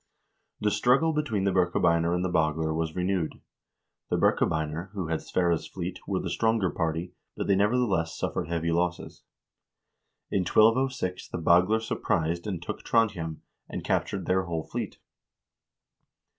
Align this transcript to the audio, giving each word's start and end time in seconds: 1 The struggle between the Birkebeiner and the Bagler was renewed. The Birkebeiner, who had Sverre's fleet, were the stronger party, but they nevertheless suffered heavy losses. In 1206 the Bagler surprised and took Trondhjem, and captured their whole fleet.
1 0.57 0.65
The 0.67 0.71
struggle 0.71 1.13
between 1.13 1.43
the 1.43 1.51
Birkebeiner 1.51 2.15
and 2.15 2.25
the 2.25 2.31
Bagler 2.31 2.73
was 2.75 2.95
renewed. 2.95 3.39
The 4.09 4.17
Birkebeiner, 4.17 4.89
who 4.93 5.09
had 5.09 5.19
Sverre's 5.21 5.67
fleet, 5.67 5.99
were 6.07 6.19
the 6.19 6.31
stronger 6.31 6.71
party, 6.71 7.13
but 7.37 7.45
they 7.45 7.55
nevertheless 7.55 8.17
suffered 8.17 8.47
heavy 8.47 8.71
losses. 8.71 9.21
In 10.31 10.39
1206 10.39 11.27
the 11.27 11.37
Bagler 11.37 11.79
surprised 11.83 12.47
and 12.47 12.59
took 12.63 12.81
Trondhjem, 12.81 13.41
and 13.69 13.83
captured 13.85 14.25
their 14.25 14.45
whole 14.45 14.63
fleet. 14.63 14.97